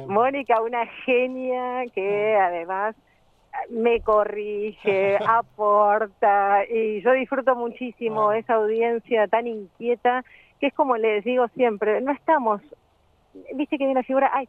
Mónica, 0.08 0.60
una 0.60 0.86
genia 1.04 1.84
que 1.94 2.36
además 2.36 2.96
me 3.70 4.00
corrige, 4.00 5.18
aporta 5.26 6.64
y 6.68 7.00
yo 7.02 7.12
disfruto 7.12 7.54
muchísimo 7.54 8.32
esa 8.32 8.54
audiencia 8.54 9.26
tan 9.28 9.46
inquieta 9.46 10.24
que 10.60 10.68
es 10.68 10.74
como 10.74 10.96
les 10.96 11.22
digo 11.24 11.46
siempre, 11.48 12.00
no 12.00 12.12
estamos 12.12 12.62
viste 13.54 13.78
que 13.78 13.84
hay 13.84 13.90
una 13.90 14.02
figura, 14.02 14.30
ay, 14.32 14.48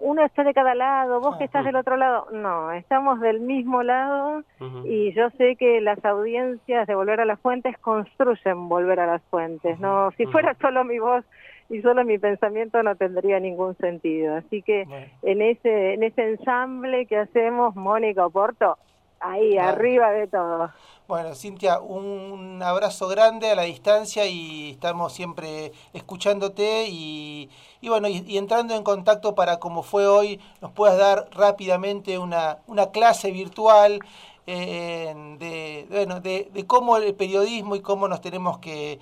uno 0.00 0.24
está 0.24 0.44
de 0.44 0.54
cada 0.54 0.74
lado, 0.74 1.20
vos 1.20 1.36
que 1.36 1.44
estás 1.44 1.64
del 1.64 1.76
otro 1.76 1.96
lado. 1.96 2.26
No, 2.32 2.72
estamos 2.72 3.20
del 3.20 3.40
mismo 3.40 3.82
lado 3.82 4.42
y 4.84 5.12
yo 5.12 5.30
sé 5.30 5.56
que 5.56 5.80
las 5.80 6.04
audiencias 6.04 6.86
de 6.86 6.94
Volver 6.94 7.20
a 7.20 7.24
las 7.24 7.40
Fuentes 7.40 7.76
construyen 7.78 8.68
Volver 8.68 9.00
a 9.00 9.06
las 9.06 9.22
Fuentes. 9.24 9.78
No, 9.80 10.10
si 10.16 10.26
fuera 10.26 10.54
solo 10.60 10.84
mi 10.84 10.98
voz 10.98 11.24
y 11.68 11.80
solo 11.82 12.04
mi 12.04 12.18
pensamiento 12.18 12.82
no 12.82 12.94
tendría 12.96 13.40
ningún 13.40 13.76
sentido. 13.76 14.36
Así 14.36 14.62
que 14.62 14.86
en 15.22 15.42
ese 15.42 15.94
en 15.94 16.02
ese 16.02 16.30
ensamble 16.30 17.06
que 17.06 17.18
hacemos 17.18 17.74
Mónica 17.74 18.26
Oporto, 18.26 18.78
ahí 19.20 19.58
arriba 19.58 20.10
de 20.10 20.26
todo. 20.26 20.70
Bueno, 21.08 21.36
Cintia, 21.36 21.78
un 21.78 22.60
abrazo 22.62 23.06
grande 23.06 23.50
a 23.50 23.54
la 23.54 23.62
distancia 23.62 24.26
y 24.26 24.72
estamos 24.72 25.12
siempre 25.12 25.72
escuchándote 25.92 26.86
y, 26.88 27.48
bueno, 27.82 28.08
y, 28.08 28.36
entrando 28.36 28.74
en 28.74 28.82
contacto 28.82 29.36
para 29.36 29.58
como 29.58 29.84
fue 29.84 30.08
hoy, 30.08 30.40
nos 30.60 30.72
puedas 30.72 30.98
dar 30.98 31.28
rápidamente 31.30 32.18
una, 32.18 32.58
una 32.66 32.90
clase 32.90 33.30
virtual 33.30 34.00
eh, 34.48 35.14
de, 35.38 35.86
bueno, 35.90 36.20
de, 36.20 36.64
cómo 36.66 36.96
el 36.96 37.14
periodismo 37.14 37.76
y 37.76 37.80
cómo 37.80 38.08
nos 38.08 38.20
tenemos 38.20 38.58
que, 38.58 38.98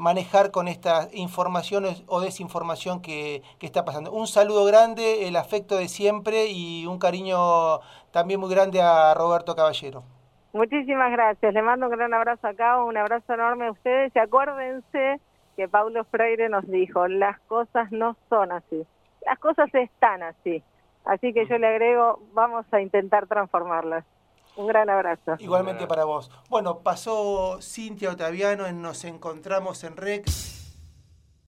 manejar 0.00 0.50
con 0.50 0.68
estas 0.68 1.14
informaciones 1.14 2.04
o 2.06 2.20
desinformación 2.20 3.00
que, 3.02 3.42
que 3.58 3.66
está 3.66 3.84
pasando. 3.84 4.12
Un 4.12 4.26
saludo 4.26 4.64
grande, 4.64 5.28
el 5.28 5.36
afecto 5.36 5.76
de 5.76 5.88
siempre 5.88 6.46
y 6.46 6.86
un 6.86 6.98
cariño 6.98 7.80
también 8.10 8.40
muy 8.40 8.50
grande 8.50 8.80
a 8.80 9.14
Roberto 9.14 9.54
Caballero. 9.54 10.02
Muchísimas 10.52 11.12
gracias. 11.12 11.52
Le 11.52 11.60
mando 11.60 11.86
un 11.86 11.92
gran 11.92 12.14
abrazo 12.14 12.46
acá, 12.46 12.82
un 12.82 12.96
abrazo 12.96 13.34
enorme 13.34 13.66
a 13.66 13.72
ustedes 13.72 14.10
y 14.14 14.18
acuérdense 14.18 15.20
que 15.54 15.68
Paulo 15.68 16.04
Freire 16.04 16.48
nos 16.48 16.66
dijo, 16.66 17.08
las 17.08 17.38
cosas 17.40 17.92
no 17.92 18.16
son 18.28 18.52
así, 18.52 18.86
las 19.24 19.38
cosas 19.38 19.68
están 19.74 20.22
así. 20.22 20.62
Así 21.04 21.32
que 21.32 21.46
yo 21.46 21.58
le 21.58 21.66
agrego, 21.66 22.20
vamos 22.32 22.66
a 22.72 22.80
intentar 22.80 23.26
transformarlas. 23.26 24.04
Un 24.56 24.66
gran 24.66 24.88
abrazo. 24.88 25.36
Igualmente 25.38 25.86
para 25.86 26.04
vos. 26.04 26.30
Bueno, 26.48 26.78
pasó 26.78 27.58
Cintia 27.60 28.10
Otaviano 28.10 28.66
en 28.66 28.80
Nos 28.80 29.04
Encontramos 29.04 29.84
en 29.84 29.96
Rex. 29.96 30.55